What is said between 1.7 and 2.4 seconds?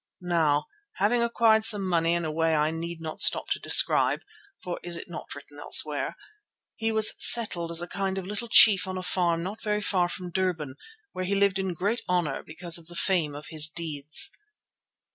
money in a